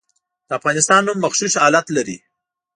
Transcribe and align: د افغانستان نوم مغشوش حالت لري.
د 0.47 0.49
افغانستان 0.59 1.01
نوم 1.07 1.17
مغشوش 1.25 1.53
حالت 1.63 1.85
لري. 1.95 2.17